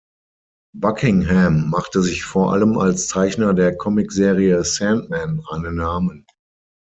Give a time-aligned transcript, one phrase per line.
[0.73, 6.25] Buckingham machte sich vor allem als Zeichner der Comicserie "Sandman" einen Namen.